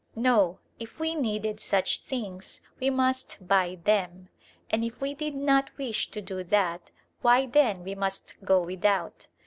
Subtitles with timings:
[0.15, 4.29] No, if we needed such things we must buy them;
[4.71, 6.89] and if we did not wish to do that,
[7.21, 9.27] why then we must go without.